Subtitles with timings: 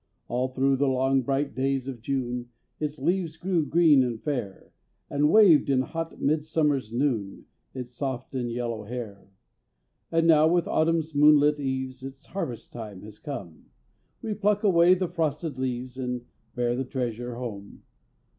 [0.27, 4.71] All through the long, bright days of June, Its leaves grew green and fair,
[5.11, 9.27] And waved in hot midsummer's noon Its soft and yellow hair.
[10.11, 13.65] And now, with Autumn's moonlit eves, Its harvest time has come,
[14.23, 16.25] We pluck away the frosted leaves, And
[16.55, 17.83] bear the treasure home.